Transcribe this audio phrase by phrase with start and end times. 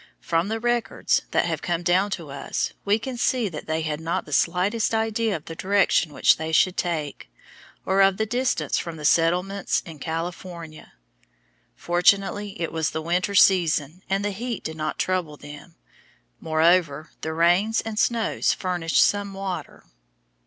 [0.19, 3.99] From the records that have come down to us we can see that they had
[4.01, 7.29] not the slightest idea of the direction which they should take
[7.85, 10.93] or of their distance from the settlements in California.
[11.75, 15.75] Fortunately it was the winter season and the heat did not trouble them;
[16.39, 19.85] moreover, the rains and snows furnished some water.